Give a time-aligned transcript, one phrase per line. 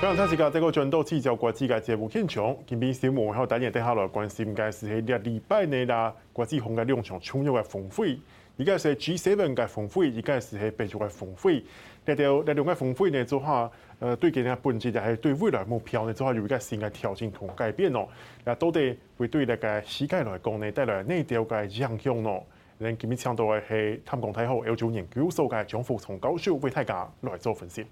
[0.00, 8.18] 刚才是个这个转到聚焦国际的节目现场，今天新闻还有带你带下来关心，应该是喺两礼拜内啦，国际红嘅两场重要嘅峰会，
[8.56, 11.62] 一个是 G7 嘅峰会，一个是喺北约嘅峰会。
[12.06, 18.08] 呢条呢两个峰会呢，做下呃对今年本质就系对未来目标呢，做下有一个新嘅调整同改变咯。
[18.44, 22.42] 啊，到底会对那个世界来讲呢，带来哪条嘅影响咯？
[22.78, 27.84] 咱今日请到嘅系淡江大学欧洲研究所嘅张富聪教授为大家来做分析。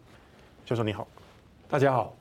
[0.65, 1.07] 教授你好。
[1.71, 2.17] 大家好，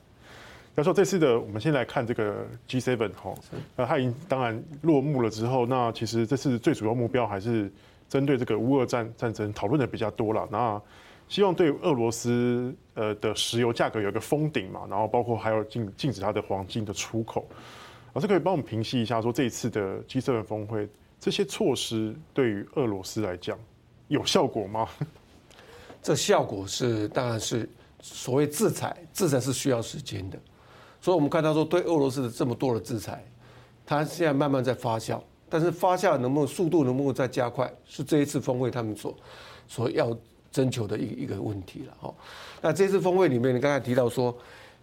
[0.76, 3.34] 教授，这次的我们先来看这个 G7 哈，
[3.78, 7.72] 呃，它已经当然落幕了之后，那其实这次最主要目标还是
[8.10, 10.46] 针对这个乌俄战战争讨论的比较多了。
[10.52, 10.82] 那
[11.30, 17.48] 希望对俄罗斯呃的石油价格有一个封顶嘛，然后包括还有禁禁止它的黄金的出口。
[18.12, 20.90] 老师可以帮我们平息一下，说这一次的 G7 峰会
[21.22, 23.58] 这些措施对于俄罗斯来讲
[24.10, 24.90] 有效果吗？
[26.04, 27.70] 这效果是当然是。
[28.14, 30.40] 所谓制裁，制裁是需要时间的，
[31.02, 33.24] 所以我们看到说对俄罗斯的这么多的制裁，
[33.86, 35.20] 它现在慢慢在发酵，
[35.50, 39.16] 但是发酵能不能速度能不能再加快，是这一次峰会他们所
[39.68, 40.18] 所要
[40.52, 42.14] 征求的一个一个问题了哈。
[42.62, 44.36] 那这次峰会里面，你刚才提到说，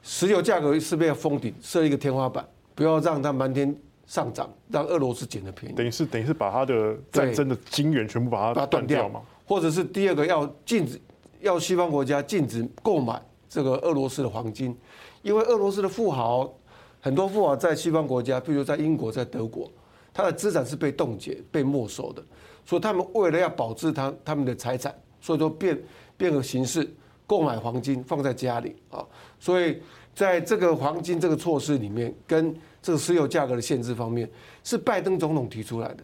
[0.02, 3.74] 石油价格是不是要封顶，设一个天花板，不要让它漫天
[4.06, 5.74] 上涨，让俄罗斯捡了便宜。
[5.74, 11.00] 等于是等于是把它的战争的金源全部把它断掉嘛，或者是第二个要禁止。
[11.44, 14.76] 要西方国家禁止购买这个俄罗斯的黄金，
[15.22, 16.52] 因为俄罗斯的富豪
[17.00, 19.70] 很多富豪在西方国家，比如在英国、在德国，
[20.12, 22.24] 他的资产是被冻结、被没收的，
[22.64, 25.78] 所以他们为了要保持他他们的财产，所以说变
[26.16, 26.90] 变个形式
[27.26, 29.04] 购买黄金放在家里啊。
[29.38, 29.80] 所以
[30.14, 34.28] 在这个黄金这个措施里面，跟这个石油价格的限制方面，
[34.62, 36.02] 是拜登总统提出来的，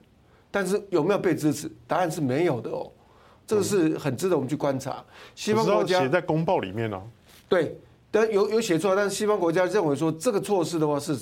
[0.51, 1.71] 但是有没有被支持？
[1.87, 2.93] 答案是没有的哦。
[3.51, 5.05] 这个是很值得我们去观察。
[5.35, 7.03] 西方国家写在公报里面呢，
[7.49, 7.77] 对，
[8.09, 11.17] 但有有写出来，但是西方国家认为说这个措施的话是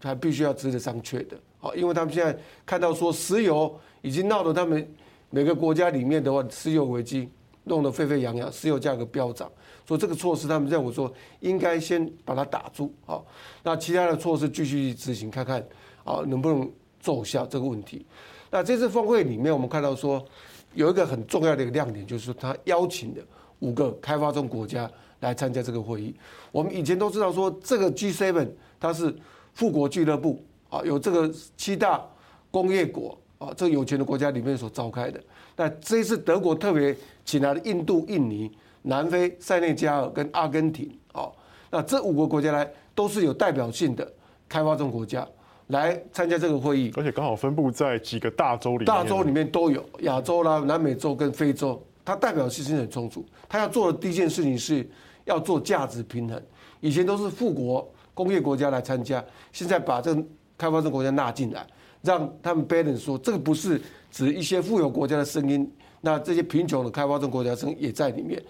[0.00, 4.88] 还必须要值得商榷的好，因为他们现在看到说石油已经闹得他们
[5.30, 7.28] 每个国家里面的话石油危机
[7.64, 9.50] 弄得沸沸扬扬，石油价格飙涨，
[9.84, 13.26] 所以这个措施他们认为说应该先把它打住好，
[13.64, 15.60] 那其他的措施继续执行看看
[16.04, 18.06] 啊能不能奏效这个问题。
[18.52, 20.24] 那这次峰会里面我们看到说。
[20.74, 23.22] 有一个很重要的一个亮点，就是他邀请了
[23.60, 24.90] 五个开发中国家
[25.20, 26.14] 来参加这个会议。
[26.52, 28.48] 我们以前都知道说，这个 G7
[28.78, 29.14] 它是
[29.54, 32.04] 富国俱乐部啊，有这个七大
[32.50, 35.20] 工业国啊，这个有钱的国家里面所召开的。
[35.56, 38.50] 那这一次德国特别请来了印度、印尼、
[38.82, 41.30] 南非、塞内加尔跟阿根廷啊，
[41.70, 44.12] 那这五个国家来都是有代表性的
[44.48, 45.26] 开发中国家。
[45.68, 48.86] 来参加这个会议，而且刚好分布在几个大洲里面。
[48.86, 53.24] 大洲里面都有亚洲啦、南美洲跟非洲，它代表性很充足。
[53.48, 54.86] 它要做的第一件事情是
[55.24, 56.40] 要做价值平衡。
[56.80, 60.22] 以前都是富国工业国家来参加，现在把这个
[60.58, 61.66] 开发中国家纳进来，
[62.02, 63.80] 让他们 balance 说这个不是
[64.10, 65.70] 指一些富有国家的声音，
[66.02, 68.42] 那这些贫穷的开发中国家声音也在里面。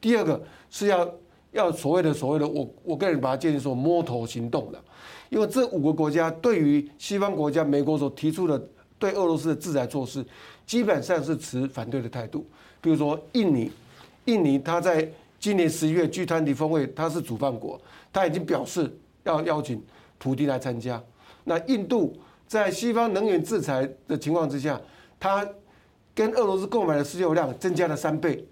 [0.00, 1.06] 第二个是要
[1.52, 4.82] 要所谓的所谓的我我个人把它建议说摸头行动的。
[5.30, 8.62] 因为这五个国家对于西方国家、美国所提出的
[8.98, 10.22] 对俄罗斯的制裁措施，
[10.66, 12.46] 基本上是持反对的态度。
[12.82, 13.70] 比如说印尼，
[14.26, 17.80] 印尼它在今年十一月 G20 峰会，它是主办国，
[18.12, 19.82] 他已经表示要邀请
[20.18, 21.02] 普丁来参加。
[21.44, 22.14] 那印度
[22.46, 24.78] 在西方能源制裁的情况之下，
[25.18, 25.48] 它
[26.14, 28.46] 跟俄罗斯购买的石油量增加了三倍。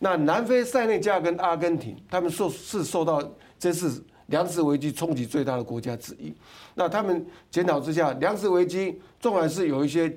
[0.00, 3.22] 那南非、塞内加尔跟阿根廷，他们受是受到
[3.56, 4.04] 这次。
[4.30, 6.32] 粮食危机冲击最大的国家之一，
[6.76, 10.08] 那他们检讨之下，粮食危机纵然是有一些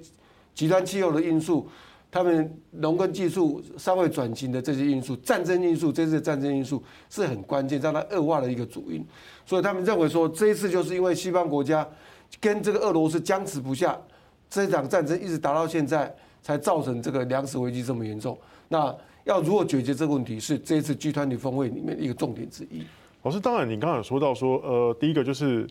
[0.54, 1.68] 极端气候的因素，
[2.12, 9.04] 他们农耕技术尚未转型的这些因素，战争因素，这次战争因素是很关键，让它恶化的一个主因。
[9.48, 11.84] 所以他们认为说，这一次就是因为西方国家
[12.40, 14.00] 跟这个俄罗斯僵持不下，
[14.48, 18.38] 这场战争一直打到现在，才造成这个粮食危机这么严重。
[18.68, 22.84] 那要如何解决这个问题，是这一次 G 团体峰会里面的一个重点之一。
[23.24, 25.66] 老师，当然，你刚刚有说到说，呃，第一个就是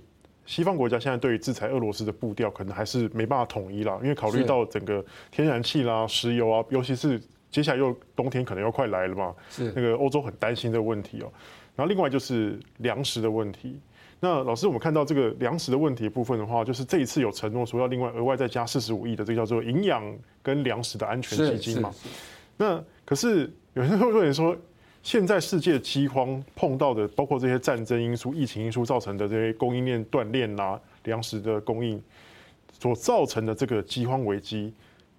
[0.47, 7.21] 西方国家现在对于制裁俄罗斯的步调可能还是没办法统一啦，因为考虑到整个天然气啦、石油啊，尤其是
[7.51, 11.31] 接下来又冬天可能要快来了嘛，是那个欧洲很担心这个问题哦。
[11.77, 13.79] 然后另外就是粮食的问题。
[14.19, 20.03] 那老师，我们看到这个粮食的问题的部分的话，就是这一次有承诺说要另外额外再加四十五亿的这个叫做营养
[20.43, 21.93] 跟粮食的安全基金嘛。
[22.63, 24.57] 那可是有些会说。
[25.05, 32.01] 现在世界饥荒碰到的，包括这些战争因素、疫情因素造成的这些供应链断裂啦，粮食的供应
[32.79, 34.73] 所造成的这个饥荒危机，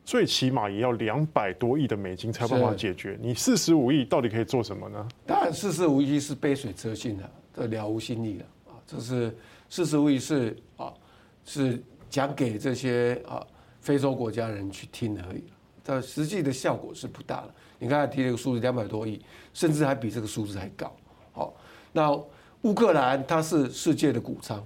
[0.06, 3.20] 最起码也要两百多亿的美金才有办法解决。
[3.22, 5.06] 你四十五亿到底可以做什么呢？
[5.26, 8.80] 当然，四十五亿是杯水车薪的，这了无新意了啊！
[8.88, 9.36] 这是
[9.68, 10.94] 四十五亿是啊，
[11.44, 13.46] 是讲给这些啊
[13.82, 15.44] 非洲国家人去听而已，
[15.84, 17.54] 但实际的效果是不大的。
[17.80, 19.22] 你刚才提了一个数字两百多亿，
[19.54, 20.96] 甚至还比这个数字还高。
[21.34, 21.54] 好，
[21.92, 22.12] 那
[22.62, 24.66] 乌克兰它是世界的谷仓，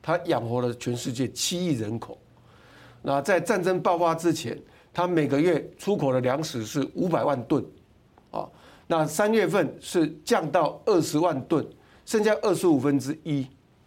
[0.00, 2.16] 它养活了全世界七亿人口。
[3.02, 4.56] 那在战争爆发之前，
[4.92, 7.64] 它每个月出口的粮食是五百万吨，
[8.30, 8.48] 啊，
[8.86, 11.66] 那三月份是降到二十万吨，
[12.06, 13.44] 剩下二十五分之一，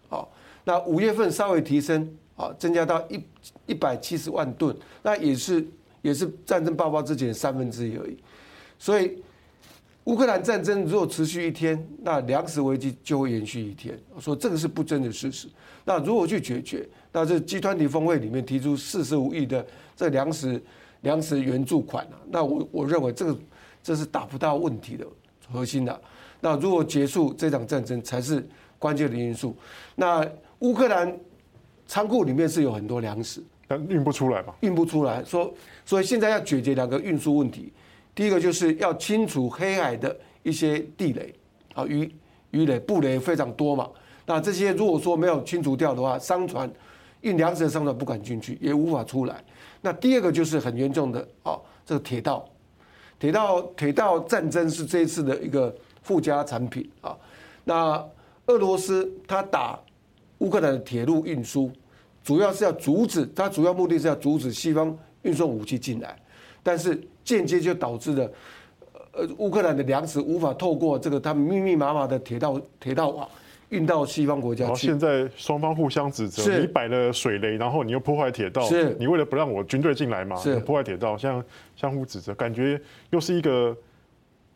[0.10, 0.28] 啊，
[0.66, 3.24] 那五月份稍微提升，啊，增加到一
[3.68, 5.66] 一百七十万吨，那也是
[6.06, 8.16] 也是战争爆发之前的三分之一而已。
[8.78, 9.18] 所以，
[10.04, 14.00] 乌克兰战争如果持续一天，那粮食危机就会延续一天。
[14.14, 15.48] 我说这个是不争的事实。
[15.84, 16.88] 那如何去解决？
[17.12, 19.66] 那这集团体峰会里面提出四十五亿的
[19.96, 20.62] 这粮食
[21.02, 23.36] 粮食援助款啊，那我我认为这个
[23.82, 25.08] 这是打不到问题的
[25.52, 26.02] 核心的。
[26.40, 28.48] 那如果结束这场战争才是
[28.78, 29.56] 关键的因素。
[29.96, 30.24] 那
[30.60, 31.18] 乌克兰
[31.88, 34.56] 仓库里面是有很多粮食，但运不出来吧？
[34.62, 35.52] 运不出来，说
[35.86, 37.72] 所以现在要解决两个运输问题。
[38.14, 41.34] 第一个就是要清除黑海的一些地雷
[41.74, 42.10] 啊，鱼
[42.52, 43.90] 鱼雷、布雷非常多嘛。
[44.26, 46.72] 那这些如果说没有清除掉的话，商船
[47.22, 49.44] 运粮食的商船不敢进去，也无法出来。
[49.82, 52.48] 那第二个就是很严重的啊，这个铁道，
[53.20, 57.16] 铁道铁道战争是这一次的一个附加产品啊。
[57.64, 58.04] 那
[58.48, 59.80] 俄罗斯他打
[60.38, 61.72] 乌克兰的铁路运输，
[62.24, 66.18] 主要是要阻止，它主要目的是要阻止西方运送武器进来。
[66.64, 68.32] 但是间接就导致了，
[69.12, 73.30] 呃，乌克兰的粮食无法透过这个他们密密麻麻的铁道铁道网
[73.70, 74.88] 运到西方国家去。
[74.88, 80.36] 现在双方互相指责，你摆了水雷，然后你又破坏铁道，是你为了不让我军队进来嘛？
[80.38, 81.44] 是破坏铁道，相
[81.76, 82.82] 相互指责，感觉
[83.12, 83.78] 又是一个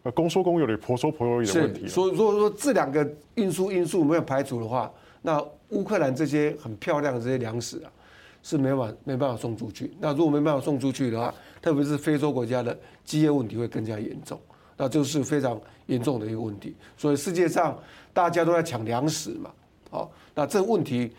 [0.01, 1.88] 呃公说公有理，婆说婆有理的问题。
[1.88, 4.92] 所以如果说这两个运输因素没有排除的话，
[5.22, 5.39] 那
[5.69, 7.92] 乌克兰这些很漂亮的这些粮食啊。
[8.41, 9.91] 是没办法没办法送出去。
[10.00, 14.39] 那如果没办法送出去的话，特别是非洲国家的饥饿问题会更加严重，
[14.77, 16.74] 那就是非常严重的一个问题。
[16.95, 17.77] 所以世界上
[18.13, 19.51] 大家都在抢粮食嘛，
[19.91, 21.12] 好，那这个问题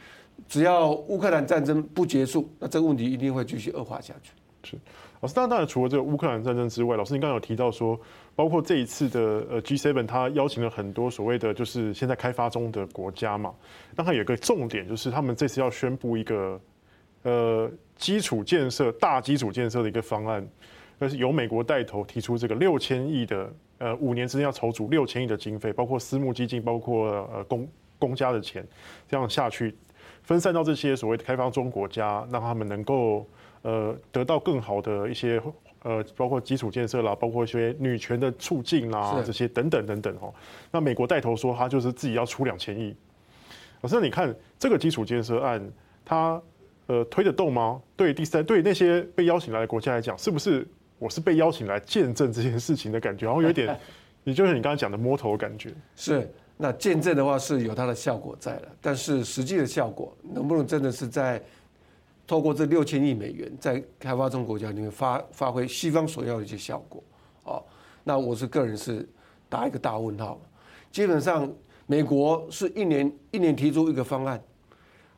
[0.48, 4.32] 只要乌克兰战争不结束，那这个问题一定会继续恶化下去。
[4.62, 4.78] 是，
[5.20, 7.98] 老师，当然除了这个乌克兰战争之外，老师您刚刚有提到说，
[8.34, 9.20] 包括这一次的
[9.50, 13.54] 呃 G7，他邀请了很多所谓的就是现在开发中的国家嘛，
[13.94, 16.58] 那他有个重点就是他们这次要宣布一个。
[17.22, 20.48] 呃，基础建设大基础建设的一个方案，
[20.98, 27.68] 那是由美国带头提出这个六千亿的，呃，五年之内要筹组六千亿的经费，包括私募基金，包括呃公
[27.98, 28.66] 公家的钱，
[29.06, 29.76] 这样下去
[30.22, 33.28] 分散到这些所谓的开发中国家，让他们能够
[33.60, 35.38] 呃得到更好的一些
[35.82, 40.32] 呃，包括基础建设啦，包括一些女权的促进啦，这些等等等等哦。
[40.70, 42.96] 那美国带头说，他就是自己要出两千亿。
[43.82, 45.70] 老师你看这个基础建设案，
[46.02, 46.40] 它。
[46.90, 47.80] 呃，推得动吗？
[47.94, 50.66] 对第三，对那些被邀请来的国家来讲，是不是
[50.98, 53.26] 我是被邀请来见证这件事情的感觉？
[53.26, 53.78] 然后有一点，
[54.24, 55.72] 也就是你刚才讲的摸头的感觉。
[55.94, 61.40] 是，那见证的话是有它的效果在了，但是实际的效果能不能真的是在
[62.26, 67.00] 透过这六千亿美元在开发中国家里面发发挥西方所要的一些效果？
[67.44, 67.62] 哦，
[68.02, 69.08] 那我是个人是
[69.48, 70.40] 打一个大问号。
[70.90, 71.48] 基本上，
[71.86, 74.42] 美国是一年一年提出一个方案。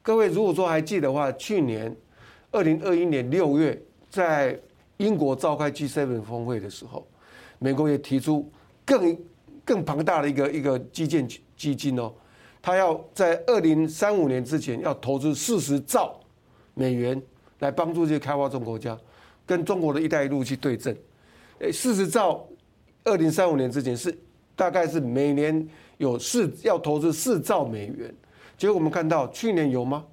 [0.02, 1.96] 各位如果说还记得的话，去年
[2.50, 3.80] 二零二一年六月
[4.10, 4.58] 在
[4.96, 7.06] 英国召开 G7 峰会的时候，
[7.60, 8.50] 美国也提出
[8.84, 9.16] 更
[9.64, 12.12] 更庞大的一个一个基建基金哦，
[12.60, 16.18] 他要在二零三五年之前要投资四十兆
[16.74, 17.20] 美元
[17.60, 18.98] 来帮助这些开发中国家
[19.46, 20.96] 跟中国的一带一路去对阵。
[21.60, 22.44] 诶，四十兆，
[23.04, 24.12] 二零三五年之前是
[24.56, 25.68] 大概是每年
[25.98, 28.12] 有四要投资四兆美元。
[28.62, 30.04] 结果我们看到去年有吗？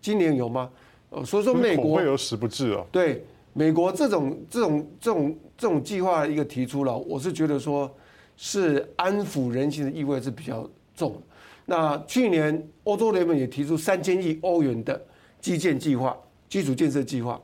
[0.00, 0.68] 今年有吗？
[1.10, 2.84] 呃，所以说美国会有时不至啊。
[2.90, 7.88] 对，美国这种这种这种这种计划一个提出了，我是觉得说
[8.36, 11.18] 是安抚人心的意味是比较重的。
[11.66, 15.00] 那去年欧洲联盟也提出三千亿欧元的
[15.40, 17.40] 基建计划、基础建设计划。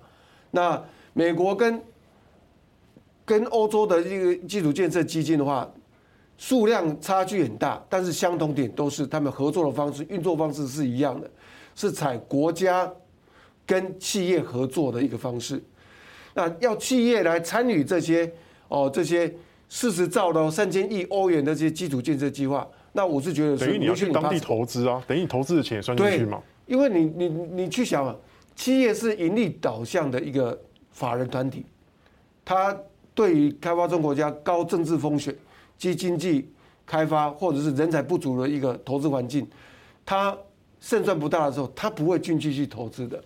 [0.51, 0.83] 那
[1.13, 1.81] 美国跟
[3.25, 5.73] 跟欧洲的这个基础建设基金的话。
[6.39, 11.31] 数量差距很大，但是相同点都是他们合作的方式、运作方式是一样的，
[11.77, 12.91] 是采国家
[13.65, 15.63] 跟企业合作的一个方式。
[16.35, 18.29] 那要企业来参与这些
[18.67, 19.33] 哦，这些
[19.69, 26.43] 四十兆的三千亿欧元的这些基础建设计划，那我是觉得是等于你要去当地投资啊，等于你投资的钱也算进去嘛。
[26.67, 28.17] 因为你你你去想啊，
[28.57, 30.61] 企业是盈利导向的一个
[30.91, 31.65] 法人团体，
[32.45, 32.77] 它
[33.15, 35.33] 对于开发中国家高政治风险。
[35.83, 36.49] 及经济
[36.87, 39.45] 开发或者是人才不足的一个投资环境，
[40.07, 40.37] 它
[40.81, 43.21] 胜算不大的时候，它不会进去去投资的。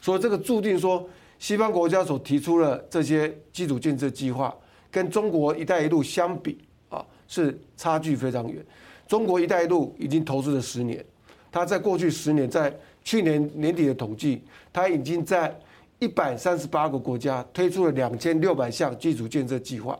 [0.00, 4.52] 所以这个注定说，西方国家所提出的这些基础建设计划，
[4.90, 8.60] 跟中国“一带一路”相比啊，是差距非常远。
[9.06, 11.04] 中国“一带一路”已经投资了十年，
[11.52, 15.56] 它在过去十年，在去年年底的统计，它已经在
[16.00, 19.96] 一百三十八个国家推出了两千六百项基础建设计划，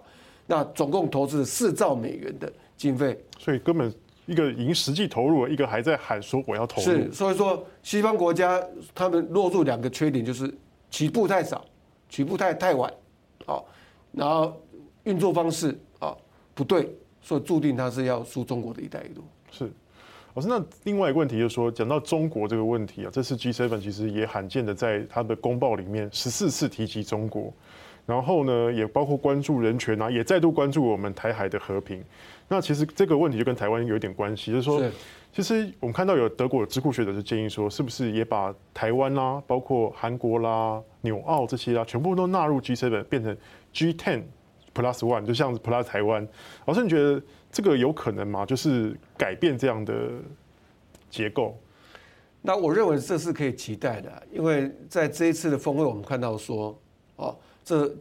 [0.51, 3.17] 那总共投资了四兆美元的经费。
[3.39, 3.95] 所以根本
[4.27, 6.85] 一个已经实际投入了，一个还在喊说我要投入。
[6.85, 8.61] 是，所以说西方国家
[8.93, 10.53] 他们落入两个缺点，就是
[10.91, 11.65] 起步太少，
[12.09, 12.93] 起步太太晚，
[13.47, 13.63] 啊，
[14.11, 14.61] 然后
[15.05, 16.17] 运作方式啊
[16.53, 16.93] 不对，
[17.23, 19.23] 所以注定他是要输中国的一带一路。
[19.53, 19.71] 是。
[20.35, 27.53] 老师，那另外一个问题就是说，讲到中国这个问题啊，这次 G7 其实也罕见的在他的公报里面十四次提及中国，
[28.11, 32.05] 然后呢，也包括关注人权啊，也再度关注我们台海的和平。
[32.49, 34.83] 那其实这个问题就跟台湾有一点关系，就是说，
[35.33, 43.37] 其实我们看到有德国的智库学者就建议说，是不是也把台湾啦，包括韩国啦、纽澳这些啊，全部都纳入 G7，变成
[43.73, 44.23] G10
[44.75, 46.27] Plus One，就像是 Plus 台湾。
[46.67, 47.23] 老师，你觉得？
[47.53, 48.47] 这个有可能吗？
[48.47, 49.95] 就是改变这样的
[51.11, 51.59] 结构？
[52.41, 56.79] 那我认为这是可以期待的，因为在这一次的峰会，我们看到说，
[57.17, 57.37] 哦，
[57.71, 57.95] 这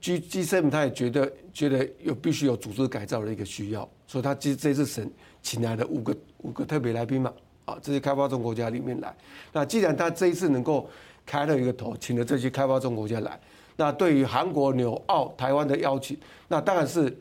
[0.00, 5.10] G G7 他也觉得觉得有必须有组织改造的一个需要，所以他这这次省
[5.42, 7.32] 请来了五个五个特别来宾嘛，
[7.64, 9.14] 啊，这些开发中国家里面来。
[9.52, 10.88] 那既然他这一次能够
[11.24, 13.40] 开了一个头，请了这些开发中国家来，
[13.76, 17.16] 那对于韩国、纽澳、台湾的邀请，那当然是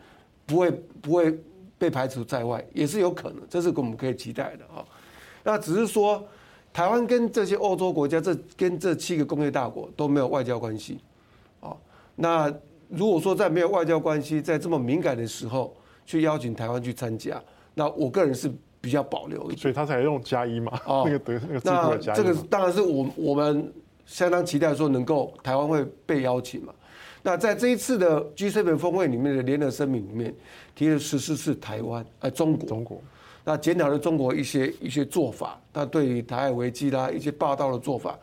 [0.45, 0.71] 不会
[1.01, 1.37] 不会。
[1.79, 4.83] 被排除在外也是有可能，这是我们可以期待的啊。
[5.45, 6.21] 那只是说，
[6.73, 10.99] 台湾跟这些欧洲国家，这跟这七个工业大国都没有外交关系。
[12.21, 12.53] 那
[12.89, 15.73] 如果说在没有外交关系，在这么敏感的时候
[16.05, 17.41] 去邀请台湾去参加，
[17.73, 19.55] 那我个人是比较保留的。
[19.55, 20.77] 所以他才用加一嘛？
[20.85, 23.73] 哦，那个德那个那这个当然是我我们
[24.05, 26.73] 相当期待说能够台湾会被邀请嘛。
[27.21, 30.33] 那在这一次的 G7 峰会里面的联合声明里面，
[30.75, 33.01] 提了十四次台湾，呃，中国，中国，
[33.45, 38.17] 那检讨了中国一些一些做法，那对于台海危机啦一些霸道的做法，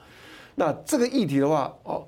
[0.54, 2.06] 那这个议题的话，哦，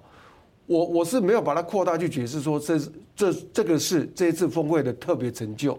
[0.68, 2.78] 我我是没有把它扩大去解释说这
[3.16, 5.76] 这这个是这一次峰会的特别成就，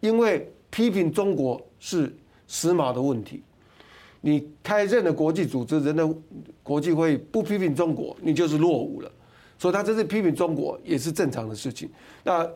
[0.00, 2.14] 因为批评中国是
[2.48, 3.40] 时髦的问题，
[4.20, 6.06] 你开任的国际组织人的
[6.64, 9.10] 国际会议不批评中国，你就是落伍了。
[9.58, 11.88] 所以他这次批评中国也是正常的事情。
[12.24, 12.46] 那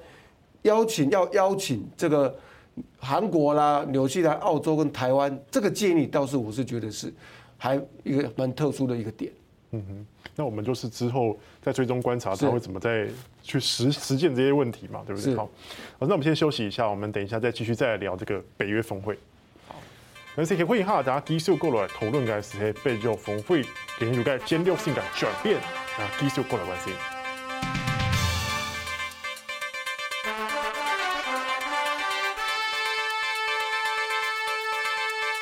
[0.63, 2.37] 邀请要邀请这个
[2.99, 7.11] 韩国啦、纽西兰、澳洲跟台湾，这个建议倒是我是觉得是
[7.57, 9.33] 还一个蛮特殊的一个点。
[9.73, 13.07] 嗯哼，那我们就是之后再追踪观察他会怎么再
[13.43, 15.35] 去实实践这些问题嘛，对不对？
[15.37, 15.51] 好，好，
[16.01, 19.17] 那我们先休息一下，我们等一下再继续再来聊这个北约峰会。
[19.69, 19.77] 好，
[20.35, 23.63] 那这个会议哈，大家继续过来讨论该是北约峰会，
[23.99, 25.57] 给人有个战略性感转变。
[25.57, 26.93] 啊，继续过来关心。